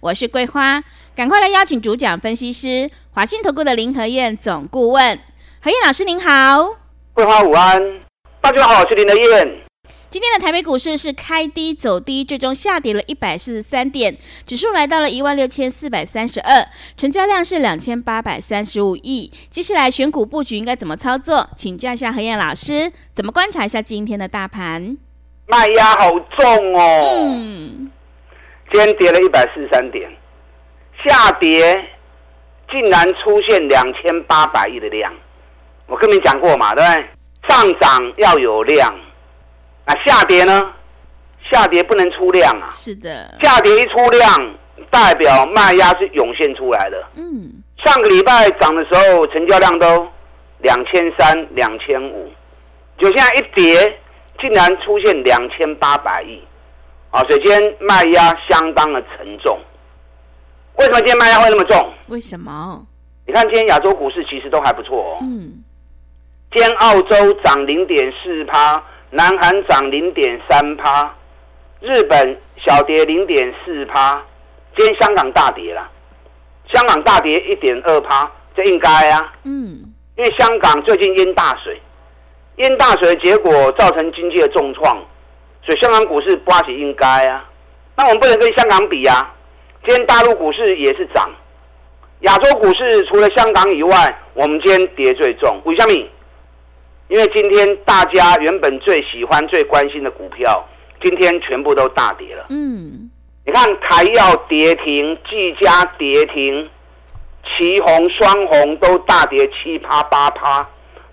[0.00, 0.82] 我是桂花，
[1.14, 5.18] 赶快来邀请主讲分析师华信投顾的林和燕总顾问，
[5.62, 6.76] 何燕老师您好，
[7.14, 7.80] 桂花午安，
[8.40, 9.62] 大家好，我是林和燕。
[10.08, 19.32] 今天的台北股市是开低走低，最终下跌了一百四十三点，指数来到了一万六千四百三十二，成交量是两千八百三十五亿。
[19.50, 21.48] 接下来选股布局应该怎么操作？
[21.56, 24.96] 请教一下何燕老师，怎么观察一下今天的大盘？
[25.48, 27.90] 卖压好重哦，嗯，
[28.70, 30.10] 今天跌了一百四十三点，
[31.04, 31.88] 下跌
[32.70, 35.12] 竟然出现两千八百亿的量，
[35.86, 37.06] 我跟你讲过嘛，对不对？
[37.48, 38.92] 上涨要有量。
[39.86, 40.72] 那下跌呢？
[41.48, 42.66] 下跌不能出量啊！
[42.72, 44.54] 是的，下跌一出量，
[44.90, 47.06] 代表卖压是涌现出来的。
[47.14, 50.08] 嗯，上个礼拜涨的时候，成交量都
[50.58, 52.28] 两千三、两千五，
[52.98, 53.96] 就现在一跌，
[54.40, 56.42] 竟然出现两千八百亿，
[57.16, 57.24] 啊！
[57.28, 59.58] 所以今天卖压相当的沉重。
[60.78, 61.92] 为什么今天卖压会那么重？
[62.08, 62.86] 为什么？
[63.26, 65.18] 你看今天亚洲股市其实都还不错哦。
[65.22, 65.64] 嗯，
[66.52, 68.82] 今天澳洲涨零点四趴。
[69.10, 71.14] 南韩涨零点三趴，
[71.80, 74.20] 日本小跌零点四趴，
[74.76, 75.88] 今天香港大跌了，
[76.66, 81.80] 香港大跌一点二趴，这应该啊，嗯，因为香港最近淹大水，
[82.56, 84.98] 淹大水的结果造成经济的重创，
[85.66, 87.44] 所以香港股市刮起应该啊，
[87.96, 89.34] 那我们不能跟香港比啊，
[89.84, 91.28] 今天大陆股市也是涨，
[92.20, 95.92] 亚洲股市除了香港以外，我们今天跌最重，为什么？
[97.08, 100.64] 因为今天大家原本最喜欢、最关心的股票，
[101.00, 102.46] 今天全部都大跌了。
[102.48, 103.10] 嗯，
[103.44, 106.68] 你看台药跌停，技嘉跌停，
[107.56, 110.68] 旗红、双红都大跌七趴八趴，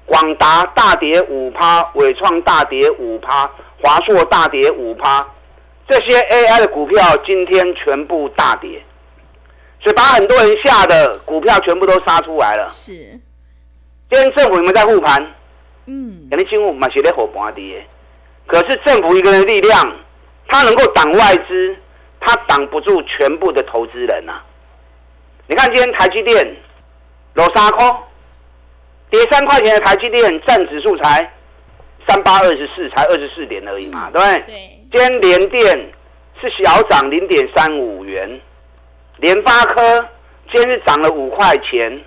[0.06, 3.48] 广达大跌五趴，伟创大跌五趴，
[3.84, 5.28] 华硕大跌五趴，
[5.90, 8.82] 这些 AI 的股票今天全部大跌，
[9.82, 12.66] 所以把很多人吓的股票全部都杀出来了。
[12.70, 12.94] 是，
[14.10, 15.22] 今天政府有没有在护盘？
[15.86, 17.84] 嗯，肯定政府嘛是在护盘的，
[18.48, 19.96] 可是政府一个人的力量，
[20.48, 21.76] 他能够挡外资，
[22.22, 24.46] 他挡不住全部的投资人呐、啊。
[25.48, 26.56] 你看今天台积电
[27.34, 27.94] 落三块，
[29.10, 31.34] 跌三块钱的台积电占指数才
[32.08, 34.44] 三八二十四，才二十四点而已嘛，对不对？
[34.46, 34.80] 对。
[34.92, 35.92] 今天联电
[36.42, 38.40] 是小涨零点三五元，
[39.18, 39.82] 联发科
[40.52, 42.02] 今天是涨了五块钱，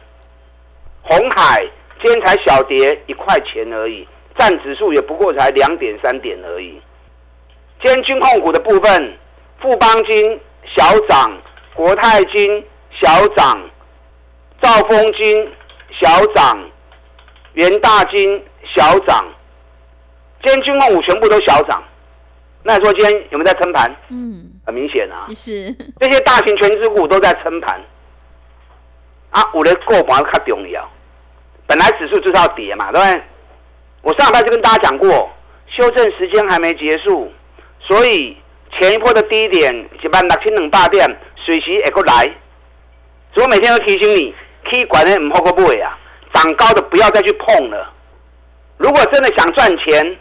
[1.02, 1.66] 红海。
[2.02, 6.78] 今天才小跌一块钱而已，占指数也不过才两点三点而已。
[7.82, 9.16] 今天军控股的部分，
[9.62, 11.32] 富邦金小涨，
[11.72, 13.58] 国泰金小涨，
[14.60, 15.50] 兆丰金
[15.98, 16.70] 小涨，
[17.54, 19.24] 元大金小涨。
[20.46, 21.82] 今天军控股全部都小涨，
[22.62, 23.90] 那你说今天有没有在撑盘？
[24.10, 27.80] 嗯，很明显啊，是这些大型权值股都在撑盘。
[29.30, 30.88] 啊，我的购房较重要。
[31.66, 33.22] 本来指数就是要跌嘛，对不对？
[34.02, 35.28] 我上礼拜就跟大家讲过，
[35.66, 37.28] 修正时间还没结束，
[37.80, 38.36] 所以
[38.78, 42.22] 前一波的低点一万六千两百点随时会过来。
[43.34, 44.32] 所以我每天都提醒你，
[44.64, 45.98] 可以管的唔好过不啊，
[46.32, 47.92] 涨高的不要再去碰了。
[48.76, 50.16] 如果真的想赚钱，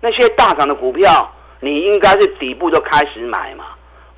[0.00, 3.64] 那些大涨的股票，你应该是底部就开始买嘛，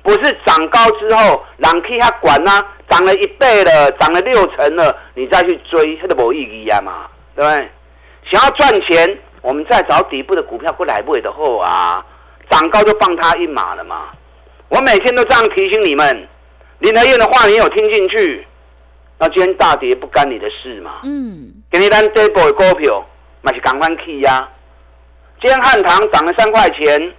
[0.01, 2.65] 不是涨高之后，让其他管啊。
[2.89, 7.71] 涨了一倍了，涨了六成了，你再去追，它都没意义啊嘛，对不对？
[8.29, 12.05] 想要赚钱，我们再找底部的股票过来买的后啊，
[12.51, 14.09] 涨高就放他一马了嘛。
[14.69, 16.27] 我每天都这样提醒你们，
[16.79, 18.45] 林德燕的话你有听进去？
[19.17, 20.99] 那今天大跌不干你的事嘛。
[21.03, 21.51] 嗯。
[21.71, 23.03] 给你单这波的股票，
[23.43, 24.47] 还是赶快去呀。
[25.43, 27.13] 今天汉唐涨了三块钱，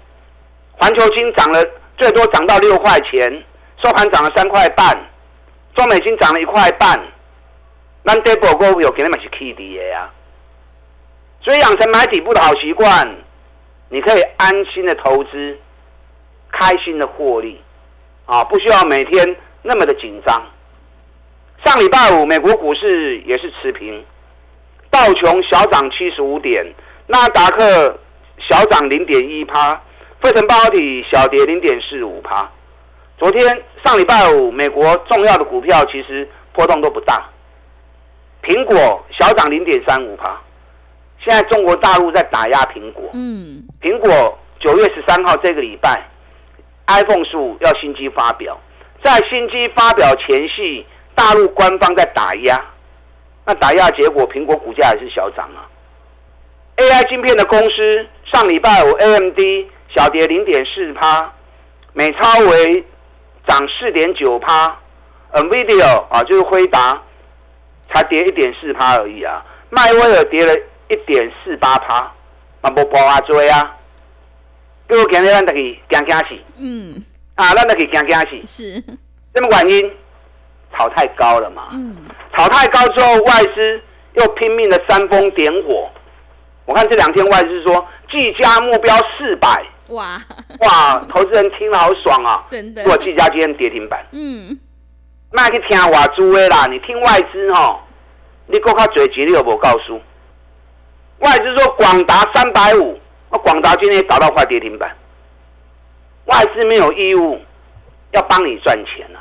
[0.72, 1.62] 环球金涨了
[1.98, 3.30] 最多涨到六块钱，
[3.82, 4.98] 收盘涨了三块半。
[5.74, 6.98] 中美金涨了一块半，
[8.02, 10.08] 那这波股票肯定是 K D 的呀。
[11.42, 13.14] 所以养成买底部的好习惯，
[13.90, 15.58] 你可以安心的投资，
[16.50, 17.60] 开心的获利，
[18.24, 20.42] 啊，不需要每天那么的紧张。
[21.62, 24.02] 上礼拜五美国股市也是持平，
[24.90, 26.64] 道琼小涨七十五点，
[27.06, 27.98] 纳达克
[28.48, 29.74] 小涨零点一趴，
[30.22, 32.50] 费城半导体小跌零点四五趴。
[33.16, 37.26] 昨天上礼拜五，美国重要的股票其实波动都不大，
[38.42, 40.38] 苹果小涨零点三五趴。
[41.20, 46.06] 现在中国大陆在打压苹果，嗯，苹果九月十三号这个礼拜
[46.86, 48.60] ，iPhone 十五要新机发表，
[49.02, 52.62] 在新机发表前夕，大陆官方在打压，
[53.46, 55.64] 那打压结果，苹果股价还是小涨啊。
[56.76, 59.38] AI 晶片的公司上礼拜五 AMD
[59.94, 61.32] 小跌零点四趴，
[61.92, 62.84] 美超为
[63.46, 64.76] 涨四点九趴
[65.32, 67.00] ，NVIDIA 啊就是辉达
[67.92, 70.54] 才跌一点四趴而已啊，迈威尔跌了。
[70.88, 72.12] 一点四八趴，
[72.60, 73.74] 嘛无爆啊追啊！
[74.86, 76.24] 比如今日咱得去惊惊死，
[76.58, 77.02] 嗯，
[77.36, 78.74] 啊，咱得去惊惊死，是，
[79.34, 79.90] 什么原因？
[80.76, 81.96] 炒太高了嘛，嗯，
[82.36, 83.80] 炒太高之后，外资
[84.12, 85.90] 又拼命的煽风点火。
[86.66, 90.20] 我看这两天外资说，技嘉目标四百，哇
[90.60, 92.42] 哇，投资人听了好爽啊！
[92.48, 94.58] 真的，如果技嘉今天跌停板，嗯，
[95.30, 97.80] 那去听我猪的啦，你听外资哦，
[98.46, 100.00] 你够卡嘴急，你有无告诉？
[101.18, 102.98] 外资说广达三百五，
[103.30, 104.90] 那广达今天也打到快跌停板。
[106.24, 107.38] 外资没有义务
[108.12, 109.20] 要帮你赚钱啊！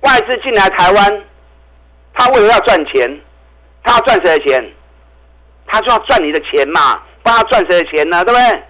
[0.00, 1.24] 外资进来台湾，
[2.12, 3.20] 他为了要赚钱，
[3.82, 4.72] 他要赚谁的钱？
[5.70, 8.24] 他就要赚你的钱嘛，帮他赚谁的钱呢？
[8.24, 8.62] 对不对？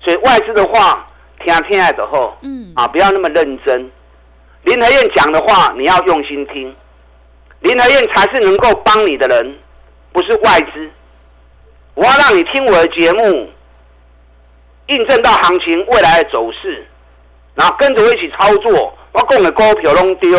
[0.00, 1.06] 所以外资的话，
[1.44, 3.90] 听听爱的后，嗯啊，不要那么认真。
[4.64, 6.74] 林和燕讲的话，你要用心听。
[7.60, 9.58] 林和燕才是能够帮你的人，
[10.12, 10.90] 不是外资。
[11.94, 13.50] 我要让你听我的节目，
[14.86, 16.86] 印证到行情未来的走势，
[17.54, 18.96] 然后跟着我一起操作。
[19.12, 20.30] 我供的股票拢丢，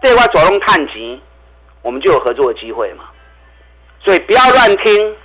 [0.00, 1.20] 对外走拢探钱，
[1.82, 3.04] 我们就有合作的机会嘛。
[4.02, 5.16] 所以不要乱听，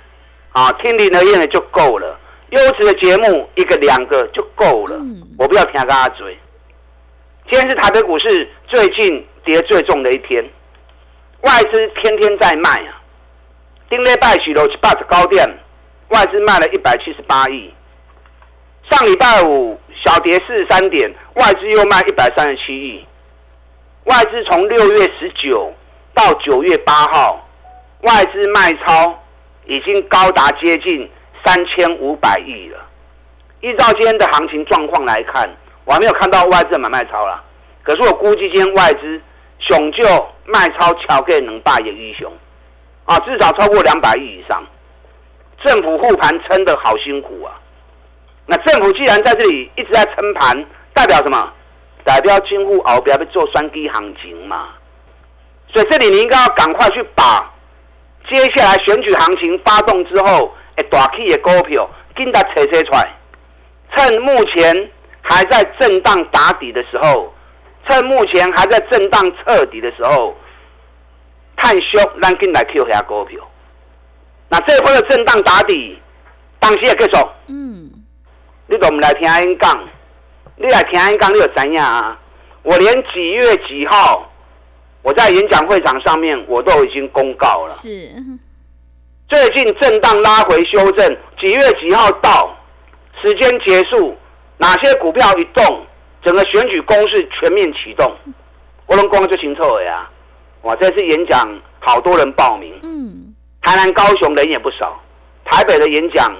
[0.52, 2.18] 啊，听林和彦的就够了。
[2.50, 4.96] 优质的节目一个两个就够了，
[5.38, 6.36] 我不要听他嘴。
[7.48, 10.44] 今天是台北股市最近跌最重的一天，
[11.42, 13.00] 外资天天在卖啊，
[13.88, 15.48] 顶礼拜是六七八十高点。
[16.08, 17.72] 外资卖了一百七十八亿，
[18.90, 23.06] 上礼拜五小跌四十三点，外资又卖一百三十七亿。
[24.06, 25.72] 外资从六月十九
[26.12, 27.48] 到九月八号，
[28.00, 29.19] 外资卖超
[29.70, 31.08] 已经高达接近
[31.44, 32.78] 三千五百亿了。
[33.60, 35.48] 依照今天的行情状况来看，
[35.84, 37.40] 我还没有看到外资买卖超了。
[37.84, 39.20] 可是我估计今天外资
[39.60, 40.04] 雄就
[40.46, 42.32] 卖超超过两百亿英雄
[43.04, 44.60] 啊，至少超过两百亿以上。
[45.62, 47.54] 政府护盘撑得好辛苦啊！
[48.46, 51.52] 那政府既然在这里一直在撑盘，代表什么？
[52.02, 54.70] 代表今后后边要做双低行情嘛。
[55.72, 57.48] 所以这里你应该要赶快去把
[58.28, 63.08] 接下来选举行情发动之后，哎，大起的股票，给它扯扯出来。
[63.96, 64.90] 趁目前
[65.22, 67.32] 还在震荡打底的时候，
[67.88, 70.36] 趁目前还在震荡彻底的时候，
[71.56, 73.40] 看凶，让进来 Q 下股票。
[74.48, 76.00] 那这一波的震荡打底，
[76.60, 77.28] 当时也结束。
[77.48, 77.90] 嗯，
[78.68, 79.88] 你都不来听俺讲，
[80.56, 82.16] 你来听俺讲，你就知影啊？
[82.62, 84.29] 我连几月几号，
[85.02, 87.68] 我在演讲会场上面我都已经公告了。
[87.68, 88.12] 是，
[89.28, 92.56] 最近震荡拉回修正，几月几号到，
[93.22, 94.16] 时间结束，
[94.58, 95.86] 哪些股票一动，
[96.22, 98.14] 整个选举攻势全面启动，
[98.86, 100.08] 我能光就清楚了呀。
[100.62, 102.78] 哇，这次演讲好多人报名。
[102.82, 103.34] 嗯。
[103.62, 104.98] 台南、高雄人也不少，
[105.44, 106.34] 台北的演讲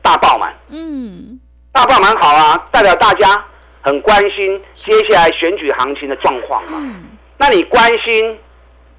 [0.00, 1.38] 大爆满，嗯，
[1.72, 3.44] 大爆满好啊，代表大家
[3.82, 6.78] 很关心接下来选举行情的状况嘛。
[6.80, 7.09] 嗯，
[7.40, 8.38] 那你关心，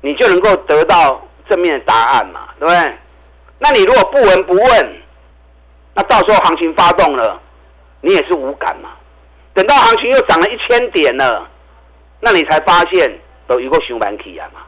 [0.01, 2.97] 你就能够得到正面的答案嘛，对不对？
[3.59, 4.95] 那你如果不闻不问，
[5.93, 7.39] 那到时候行情发动了，
[8.01, 8.89] 你也是无感嘛。
[9.53, 11.47] 等到行情又涨了一千点了，
[12.19, 14.61] 那你才发现都有个熊板起啊嘛。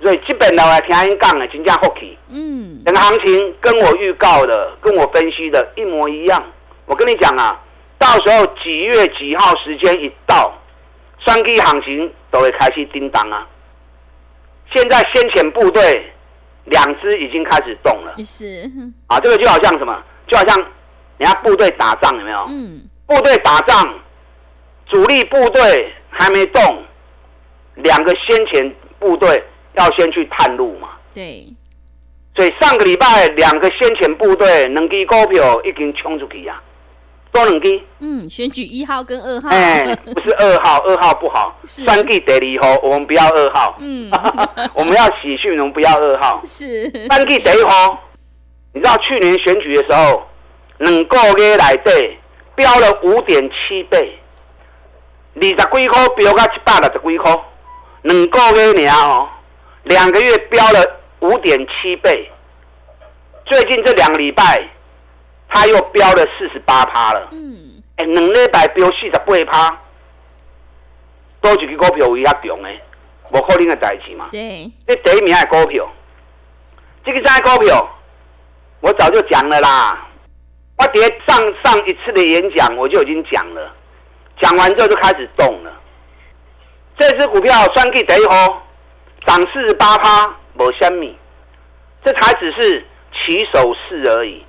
[0.00, 2.16] 所以基本的来听人讲的，真正好气。
[2.28, 6.40] 嗯，整个行情跟我预告的、跟我分析的一模一样。
[6.86, 7.60] 我跟你讲啊，
[7.98, 10.52] 到时候几月几号时间一到，
[11.24, 13.46] 双击行情都会开始叮当啊。
[14.72, 16.12] 现在先遣部队
[16.64, 18.14] 两支已经开始动了。
[18.24, 18.70] 是。
[19.06, 20.02] 啊，这个就好像什么？
[20.26, 20.58] 就好像
[21.18, 22.46] 人家部队打仗有没有？
[22.48, 22.82] 嗯。
[23.06, 23.94] 部队打仗，
[24.86, 26.84] 主力部队还没动，
[27.76, 29.42] 两个先遣部队。
[29.74, 30.90] 要先去探路嘛？
[31.14, 31.46] 对，
[32.36, 36.60] 所以上个礼拜两个先遣部队两支股票已经冲出去呀，
[37.32, 37.80] 多两支。
[37.98, 39.48] 嗯，选举一号跟二号。
[39.48, 41.58] 哎、欸， 不是二号，二号不好。
[41.64, 41.84] 是。
[41.84, 43.76] 三 G 第二号，我们不要二号。
[43.80, 44.10] 嗯，
[44.74, 46.40] 我们要喜讯，我们不要二号。
[46.44, 46.90] 是。
[47.10, 47.98] 三 G 第一号，
[48.74, 50.22] 你知道去年选举的时候，
[50.78, 52.18] 两个月来对
[52.54, 54.18] 标了五点七倍，
[55.36, 57.40] 二十几块标到一百六十几块，
[58.02, 59.28] 两个月尔哦，
[59.84, 60.84] 两个月标了
[61.20, 62.30] 五点七倍。
[63.44, 64.68] 最近这两个礼拜，
[65.52, 67.28] 它又飙了四十八趴了。
[67.32, 69.78] 嗯，哎，两礼拜飙四十八趴，
[71.40, 72.80] 多几个股票有遐强诶，
[73.30, 74.28] 无可能的代志嘛。
[74.30, 75.88] 对，这第一名的股票，
[77.04, 77.98] 这个啥股票？
[78.80, 80.08] 我早就讲了啦。
[80.78, 83.72] 我在上上一次的演讲，我就已经讲了。
[84.40, 85.72] 讲完之后就开始动了。
[86.98, 88.66] 这支股票算计第一号，
[89.26, 91.16] 涨四十八趴，无虾米，
[92.04, 94.44] 这才只是起手式而已。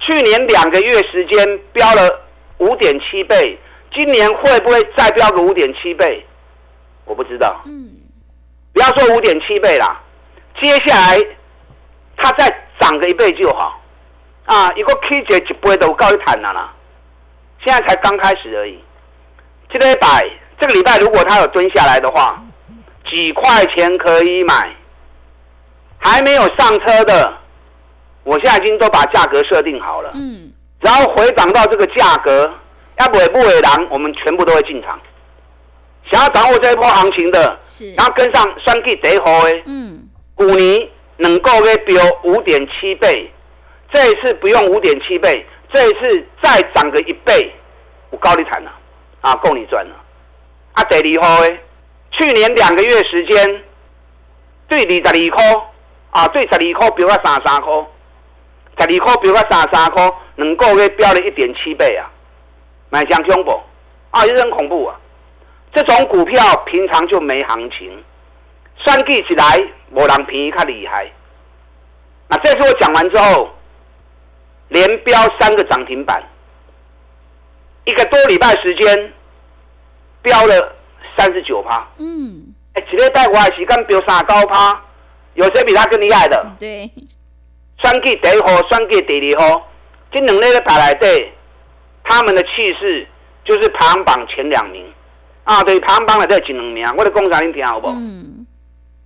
[0.00, 2.20] 去年两个月时间飙了
[2.58, 3.58] 五点七倍，
[3.94, 6.26] 今年会不会再飙个五点七倍？
[7.04, 7.62] 我不知道。
[8.72, 10.00] 不要说五点七倍啦，
[10.60, 11.18] 接下来
[12.16, 13.80] 它再涨个一倍就好。
[14.46, 16.72] 啊，一个 K 姐一倍都告一谈了啦，
[17.64, 18.82] 现在才刚开始而已。
[19.68, 22.42] 这个礼拜，这个礼拜如果它有蹲下来的话，
[23.08, 24.74] 几块钱可以买。
[25.98, 27.38] 还没有上车的，
[28.24, 30.10] 我现在已经都把价格设定好了。
[30.14, 30.52] 嗯。
[30.80, 32.50] 然后回涨到这个价格，
[32.98, 34.98] 要不不为狼，我们全部都会进场。
[36.10, 37.92] 想要掌握这一波行情的，是。
[37.94, 40.08] 然后跟上双 K 第一号的，嗯。
[40.36, 43.30] 五年能够给标五点七倍，
[43.92, 47.52] 这一次不用五点七倍，这一次再涨个一倍，
[48.10, 48.72] 我高利谈了。
[49.20, 49.94] 啊，够你赚了！
[50.72, 51.58] 啊，第二号的，
[52.10, 53.62] 去年两个月时间，
[54.66, 55.44] 对二十二块，
[56.08, 57.70] 啊，对十二块标到三十三块，
[58.78, 62.10] 十二块飙到三十三块，两个月飙了一点七倍啊，
[62.90, 63.60] 蛮像恐怖，
[64.10, 64.96] 啊，也很恐怖啊！
[65.72, 68.02] 这种股票平常就没行情，
[68.76, 69.44] 算计起来
[69.90, 71.10] 没人便宜较厉害。
[72.28, 73.50] 那这次我讲完之后，
[74.68, 76.22] 连飙三个涨停板。
[77.84, 79.12] 一个多礼拜时间，
[80.22, 80.74] 飙了
[81.16, 81.86] 三十九趴。
[81.98, 84.80] 嗯，哎，几个带过来时间飙三高趴，
[85.34, 86.46] 有谁比他更厉害的？
[86.58, 86.90] 对，
[87.82, 89.68] 双 K 第一号，双 K 第二号，
[90.12, 91.32] 这两类的打来对，
[92.04, 93.06] 他们的气势
[93.44, 94.84] 就是排行榜前两名。
[95.44, 97.88] 啊，对，排行榜的这前两名，我的讲啥你听好不？
[97.88, 98.46] 嗯，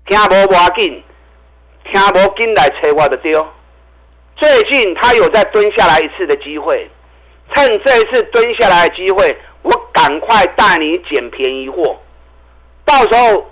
[0.06, 1.02] 听无无要紧，
[1.84, 3.46] 听无紧来找我的丢。
[4.36, 6.90] 最近他有再蹲下来一次的机会。
[7.54, 11.96] 趁这一次蹲下来的机会，我赶快带你捡便宜货。
[12.84, 13.50] 到时候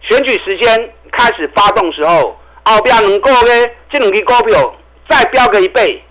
[0.00, 2.36] 选举时间开始发动时候，
[2.68, 4.74] 后边两个月，这两支股票
[5.08, 6.04] 再飙个一倍，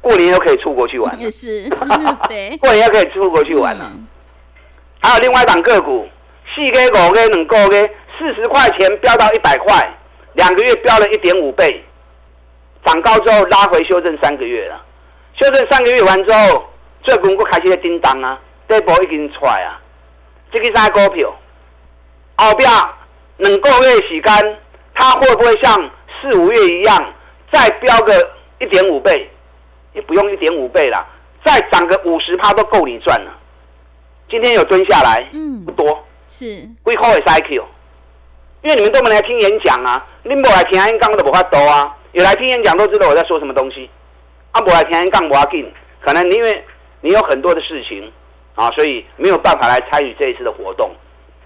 [0.00, 1.18] 过年又可以出国去玩。
[1.18, 1.68] 也是，
[2.28, 3.90] 对，过年又可以出国去玩了。
[3.92, 4.06] 嗯、
[5.00, 6.08] 还有另外一档个股，
[6.54, 9.74] 四个五个两个月，四十块钱飙到一百块，
[10.34, 11.84] 两个月飙了一点五倍，
[12.84, 14.80] 涨高之后拉回修正三个月了。
[15.34, 16.64] 修正三个月完之后，
[17.02, 18.38] 这股股开始在叮当啊，
[18.68, 19.80] 这波已经出来啊。
[20.52, 21.34] 这个啥股票？
[22.36, 22.70] 后边
[23.38, 24.58] 两个月时间，
[24.98, 25.90] 它会不会像
[26.20, 27.14] 四五月一样
[27.52, 28.12] 再飙个
[28.58, 29.30] 一点五倍？
[29.94, 31.06] 也不用一点五倍了，
[31.44, 33.32] 再涨个五十趴都够你赚了。
[34.28, 37.64] 今天有蹲下来，嗯，不多，是贵口的 cycle，
[38.62, 43.88] 因为你们都没来听演讲啊，你们不来听演讲都不怕多啊，有来听演讲都知道我在说什么东西。
[44.52, 46.64] 阿伯来天天杠不要紧，可能因为
[47.00, 48.12] 你有很多的事情
[48.54, 50.90] 啊，所以没有办法来参与这一次的活动。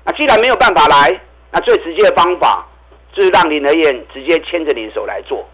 [0.05, 2.67] 那既然没有办法来，那最直接的方法
[3.13, 5.47] 就是让林德燕直接牵着你的手来做。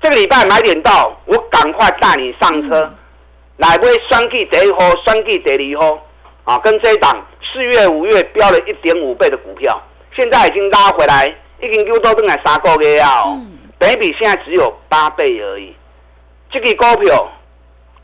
[0.00, 2.94] 这个礼拜买点到，我赶快带你上车，嗯、
[3.58, 5.98] 来买双 G 第一号、双 G 第二号
[6.44, 9.80] 啊，跟这一档四月、五月飙了一点五倍的股票，
[10.14, 13.24] 现在已经拉回来，已经又到登来三个月啊，
[13.78, 15.74] 本益比现在只有八倍而已。
[16.50, 17.32] 这个股票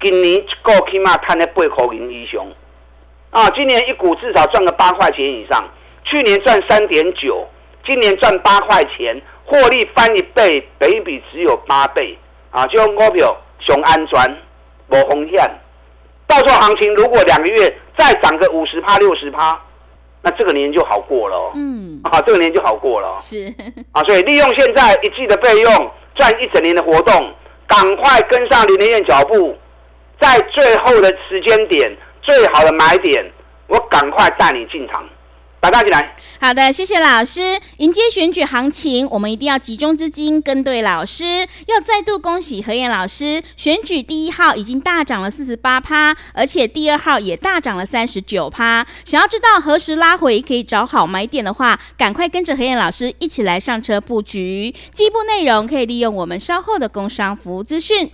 [0.00, 2.46] 今年一个起码赚了八块钱以上
[3.30, 3.50] 啊！
[3.50, 5.68] 今年一股至少赚个八块钱以上。
[6.04, 7.46] 去年赚三点九，
[7.88, 12.18] 今年赚八块钱，获利翻一倍，本益比只有八倍
[12.50, 12.66] 啊！
[12.66, 14.36] 就用股票熊安全，
[14.88, 15.50] 无风险。
[16.26, 19.58] 到时候行情如果两个月再涨个五十趴、六十趴，
[20.20, 21.52] 那这个年就好过了。
[21.54, 23.16] 嗯，啊，这个年就好过了。
[23.18, 23.46] 是
[23.92, 27.32] 啊，所以利用现在一季的费用赚一整年的活动。
[27.66, 29.56] 赶快跟上林和彦脚步，
[30.18, 33.24] 在最后的时间点，最好的买点，
[33.66, 35.06] 我赶快带你进场。
[35.60, 36.16] 打大进来。
[36.40, 37.60] 好的，谢谢老师。
[37.78, 41.24] 迎接选举行情，我们一定要集中资金，跟对老师。
[41.66, 48.86] 要再度恭喜何燕老师，选举第一号已经大涨了四十八趴，而且第二号也大涨了三十九趴。
[49.04, 54.72] 想要知道何时拉回可以找好买点的话，赶快跟着何燕老师一起来上车布局。
[54.92, 58.08] 进一步内容可以利用我们稍后的工商服务资讯。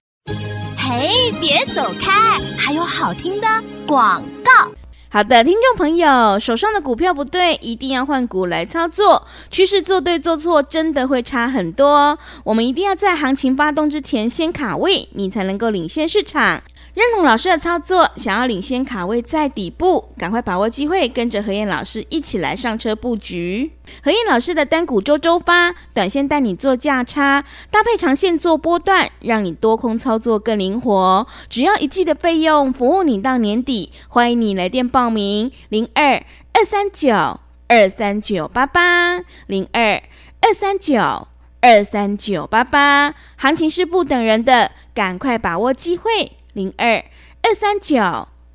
[0.78, 3.46] 嘿，别走开，还有好听的
[3.86, 4.70] 广告。
[5.14, 9.24] 好的，听众朋友，手上的股票不对，一定要换股来操作。
[9.48, 12.18] 趋势做对做错，真的会差很多。
[12.42, 16.60] 我们一定要在行情发动之前先卡位，你才能够领先市场。
[16.94, 23.72] 认同老师的操作，想要领先卡位在底部，赶快把握机会，跟着何燕老师一起来上车布局。
[24.04, 31.26] 何燕老师的单股周周发，短线带你做价差，搭配长线做波段，让你多空操作更灵活。
[31.48, 33.90] 只要一季的费用，服务你到年底。
[34.08, 40.00] 欢迎你来电报名：零二二三九二三九八八零二
[40.40, 41.26] 二三九
[41.60, 43.16] 二三九八八。
[43.34, 46.30] 行情是不等人的，赶快把握机会。
[46.54, 47.04] 零二
[47.42, 48.00] 二三九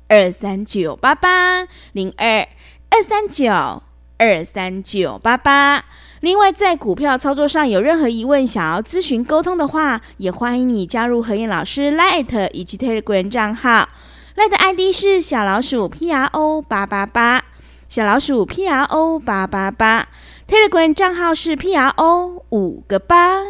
[0.08, 2.48] 二三九八八，零二
[2.90, 3.82] 二三九
[4.18, 5.84] 二三九八八。
[6.20, 13.88] 另外，在股票操作上有任何疑问，想要咨询沟通的话，也欢迎你加入何燕老师 Light 以及 Telegram 账号。
[14.36, 17.44] Light ID 是小老鼠 P R O 八八八，
[17.88, 20.08] 小老鼠 P R O 八八八。
[20.48, 23.44] Telegram 账号是 P R O 五个八。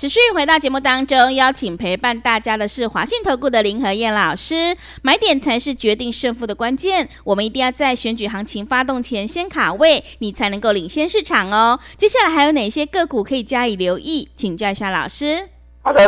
[0.00, 4.74] 持续回到节目当中，邀请陪伴大家的是华信投顾的林和燕老师。
[5.02, 11.78] 买点才是决定胜负的关键，我们一定要在选举行情发动前先卡位，你才能够领先市场哦。
[11.98, 14.26] 接下来还有哪些个股可以加以留意？
[14.36, 15.46] 请教一下老师。
[15.82, 16.02] 好的，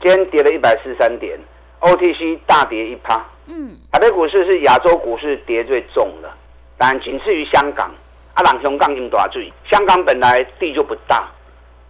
[0.00, 1.36] 今天跌了一百四十三点
[1.80, 3.26] ，OTC 大跌一趴。
[3.46, 6.30] 嗯，台北股市是亚洲股市跌最重的，
[6.78, 7.92] 但仅次于香港。
[8.34, 11.28] 啊朗雄杠英大水，香港本来地就不大，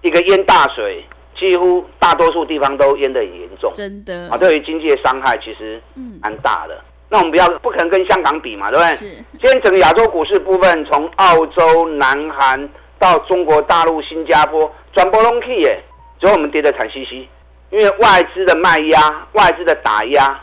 [0.00, 1.04] 一个淹大水。
[1.35, 5.81] 几乎大多数地方都淹得很严重，真的啊，对于经济的伤害其实
[6.23, 6.75] 蛮大的。
[6.75, 8.95] 嗯、那我们不要不可能跟香港比嘛，对不对？
[8.95, 9.07] 是。
[9.41, 15.83] 今天整个亚洲股市部分，从澳洲、南韩到中国大陆、新加坡，转波隆 K 耶，
[16.21, 17.29] 只有我们跌得惨兮兮，
[17.71, 20.39] 因为外资的卖压、外资的打压，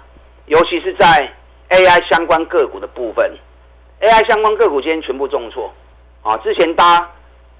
[0.47, 1.31] 尤其是在
[1.69, 3.31] AI 相关个股的部分
[4.01, 5.71] ，AI 相关个股今天全部重挫
[6.23, 6.35] 啊！
[6.37, 7.09] 之前大家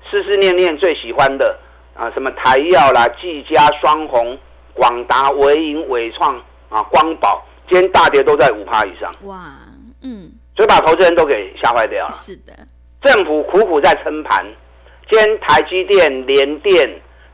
[0.09, 1.59] 思思念念最喜欢的。
[1.99, 4.38] 啊，什么台药啦、技嘉、双红、
[4.73, 6.33] 广达、纬颖、纬创
[6.69, 9.12] 啊、光宝，今天大跌都在五趴以上。
[9.23, 9.51] 哇，
[10.01, 12.12] 嗯，所以把投资人都给吓坏掉了。
[12.13, 12.53] 是的，
[13.01, 14.45] 政府苦苦在撑盘，
[15.09, 16.89] 今天台积电、联电、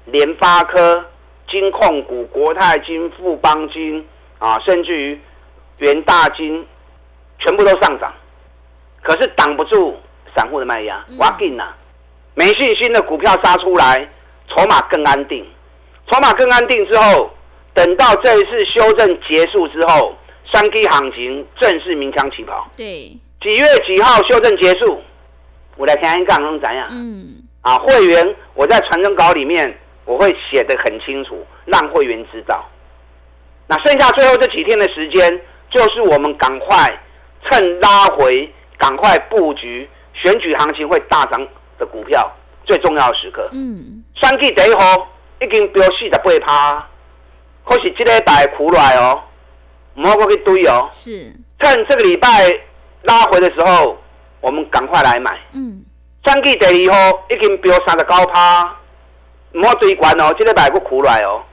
[0.06, 1.06] 联发科、
[1.48, 4.04] 金控股、国泰金、富邦金
[4.40, 5.22] 啊，甚至于
[5.78, 6.66] 元大金，
[7.38, 8.12] 全部都上涨，
[9.04, 9.96] 可是挡不住
[10.36, 11.06] 散户的卖压。
[11.20, 11.66] 哇劲呐，
[12.34, 14.10] 没信心的股票杀出来。
[14.50, 15.46] 筹码更安定，
[16.10, 17.32] 筹码更安定之后，
[17.74, 20.16] 等到这一次修正结束之后，
[20.52, 22.70] 三 K 行情正式鸣枪起跑。
[22.78, 25.02] 对，几月几号修正结束？
[25.78, 26.88] 我来看一看能怎样？
[26.90, 32.64] 嗯，啊，会员我在传真稿里面我会写得很清楚，让会员知道。
[33.68, 37.00] 那剩下最后这几天的时间，就是我们赶快
[37.44, 41.46] 趁拉回，赶快布局选举行情会大涨
[41.78, 42.32] 的股票。
[42.66, 45.08] 最重要的时刻，嗯，选举第一号
[45.40, 46.88] 已经飙四十八趴，
[47.64, 49.22] 可是这个礼拜苦来哦，
[49.96, 50.88] 唔好过去堆哦。
[50.92, 52.28] 是，趁这个礼拜
[53.04, 53.98] 拉回的时候，
[54.42, 55.40] 我们赶快来买。
[55.54, 55.84] 嗯，
[56.26, 58.76] 选举第二号已经飙三十九趴，
[59.54, 61.44] 唔好追关哦，这个礼拜过苦来哦，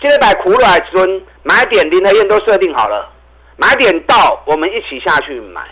[0.00, 3.10] 这个礼拜苦来时阵买点林和燕都设定好了，
[3.56, 5.62] 买点到我们一起下去买。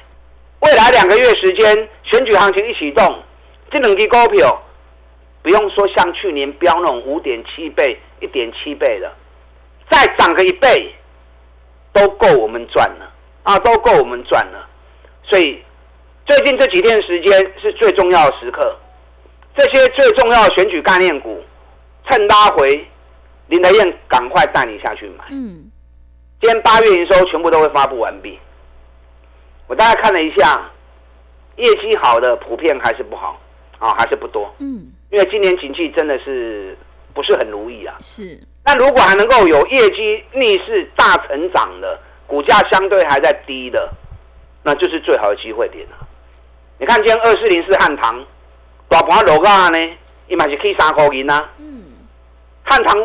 [0.60, 3.22] 未来两个月时间，选举行情一启动，
[3.70, 4.60] 这两支股票。
[5.42, 9.10] 不用说，像去年飙那种五点七倍、一点七倍的，
[9.90, 10.94] 再涨个一倍，
[11.92, 13.10] 都够我们赚了
[13.42, 13.58] 啊！
[13.60, 14.68] 都够我们赚了。
[15.22, 15.62] 所以
[16.26, 18.76] 最近这几天的时间是最重要的时刻，
[19.56, 21.42] 这些最重要的选举概念股，
[22.08, 22.86] 趁拉回，
[23.46, 25.24] 林德燕赶快带你下去买。
[25.30, 25.70] 嗯。
[26.40, 28.38] 今天八月营收全部都会发布完毕。
[29.66, 30.70] 我大概看了一下，
[31.56, 33.40] 业绩好的普遍还是不好
[33.78, 34.54] 啊，还是不多。
[34.58, 34.92] 嗯。
[35.10, 36.76] 因为今年景气真的是
[37.12, 37.96] 不是很如意啊？
[38.00, 38.40] 是。
[38.64, 43.92] 那如果还能够有业绩逆势大成长的，股价相对还在低的，
[44.62, 45.96] 那就是最好的机会点了。
[46.78, 48.24] 你看今天二四零四汉唐，
[48.88, 49.78] 大盘落价呢，
[50.28, 51.50] 伊嘛是可以三块银啊。
[51.58, 51.82] 嗯。
[52.62, 52.96] 汉唐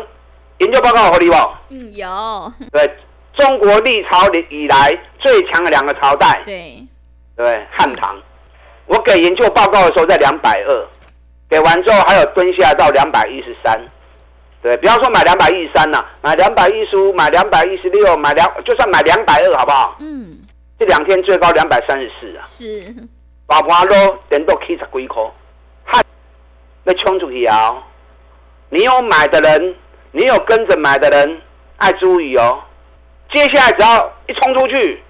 [0.58, 1.36] 研究报告有给你不？
[1.70, 2.52] 嗯，有。
[2.70, 2.96] 对，
[3.34, 6.40] 中国历朝以来最强的两个朝代。
[6.44, 6.86] 对。
[7.34, 8.16] 对，汉唐，
[8.86, 10.86] 我给研究报告的时候在两百二。
[11.48, 13.80] 给完之后还有蹲下来到两百一十三，
[14.60, 19.96] 对，比方说买两百一十三呐，买两百一十五，买两百一十六，买两就算买两百二好不好？
[20.00, 20.38] 嗯，
[20.78, 22.42] 这两天最高两百三十四啊。
[22.44, 22.94] 是，
[23.46, 23.94] 把盘都
[24.28, 25.22] 等到七十几块，
[25.84, 26.02] 哈，
[26.84, 27.74] 被冲出去啊！
[28.70, 29.76] 你有买的人，
[30.10, 31.40] 你有跟着买的人，
[31.76, 32.60] 爱注意哦。
[33.32, 35.00] 接下来只要一冲出去，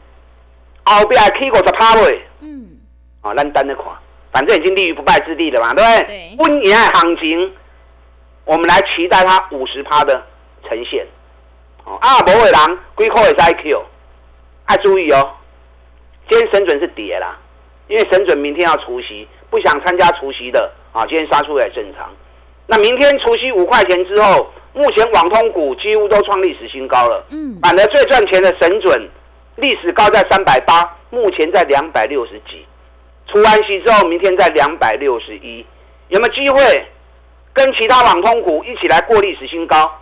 [0.85, 2.79] 后边还起五十趴位，嗯，
[3.23, 3.85] 啊，咱等着看，
[4.33, 6.37] 反正已经立于不败之地了嘛，对不对？
[6.39, 7.55] 温年对行情，
[8.45, 10.23] 我们来期待它五十趴的
[10.69, 11.07] 呈现。
[11.85, 13.83] 哦，啊，无的人龟壳也是 IQ，
[14.67, 15.31] 爱注意哦。
[16.29, 17.39] 今天神准是跌啦，
[17.87, 22.11] 因为神准明天要除夕，不想参加除夕的啊，今天杀出来正常。
[22.67, 27.25] 那明天除夕五块钱之后，目前网通股几乎都创历史新高了。
[27.31, 29.09] 嗯，反而最赚钱的神准，
[29.55, 32.67] 历史高在三百八，目前在两百六十几。
[33.29, 35.67] 除完息之后，明天在两百六十一，
[36.09, 36.87] 有没有机会
[37.53, 40.01] 跟其他网通股一起来过历史新高？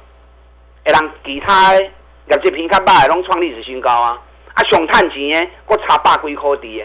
[0.85, 4.21] 会让其他业绩评较歹，拢创历史新高啊！
[4.53, 6.83] 啊，想赚钱的，我差百几块的，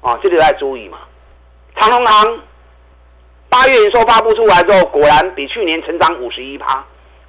[0.00, 0.98] 哦，这里要注意嘛。
[1.74, 2.40] 长隆行
[3.48, 6.84] 八月营收发布出来之后，果然比去年成长五十一趴。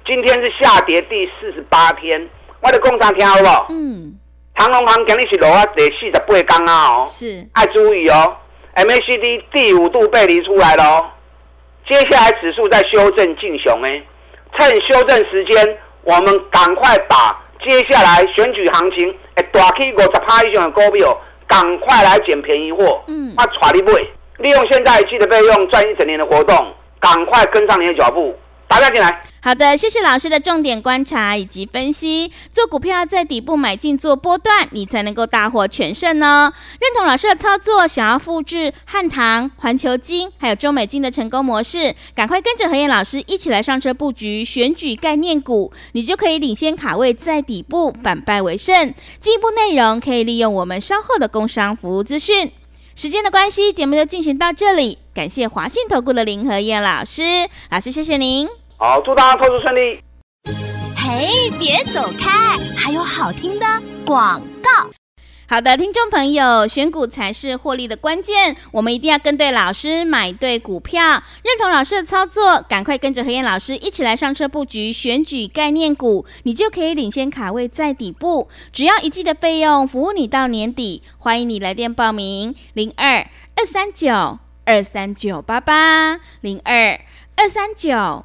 [0.06, 3.72] 今天是下跌第四十八天，我的工厂听好不？
[3.72, 4.18] 嗯。
[4.58, 7.04] 长荣航今日是落啊第四十八天啊哦。
[7.06, 7.46] 是。
[7.52, 8.36] 爱注意哦
[8.74, 11.06] ，MACD 第五度背离出来了哦。
[11.88, 14.02] 接下来指数在修正进熊诶，
[14.58, 21.16] 趁修正时间，我们赶快把接下来选举行情诶大 K 五十趴以上的股票，
[21.46, 23.00] 赶快来捡便宜货。
[23.06, 23.32] 嗯。
[23.36, 23.92] 啊，带你买，
[24.38, 28.36] 利用现在季的备用赚一整年的活动，赶快跟上你的脚步。
[28.66, 29.20] 大家进来。
[29.40, 32.30] 好的，谢谢老师的重点观察以及分析。
[32.50, 36.52] 做股票在底部买进做波段，你才能够大获全胜哦。
[36.80, 48.92] 认同老师的操作，想要复制汉唐、环球金还有中美金的成功模式，赶快跟着何燕老师一起来上车布局选举概念股，你就可以领先卡位在底部，反败为胜。
[49.20, 52.50] 进一步内容可以利用我们稍后的工商服务资讯。
[52.96, 54.98] 时间的关系，节目就进行到这里。
[55.14, 57.22] 感谢华信投顾的林和燕老师，
[57.70, 58.48] 老师谢谢您。
[58.80, 60.00] 好，祝大家投资顺利。
[60.94, 63.66] 嘿，别走开，还有好听的
[64.06, 64.70] 广告。
[65.48, 71.02] 好的，听众朋友，选股才是获利的关键，我们一定要跟对老师，买对股票，
[71.42, 81.02] 认同老师的操作，赶快跟着何燕老师一起来上车布局选举概念股，你就可以领先卡位在底部，只要一季的费用，服务你到年底。
[81.18, 87.00] 欢迎你来电报名：零二二三九二三九八八零二
[87.34, 88.24] 二三九。